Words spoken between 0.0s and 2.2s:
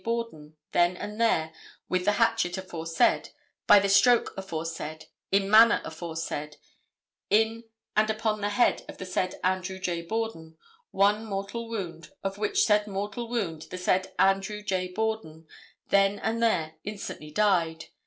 Borden, then and there, with the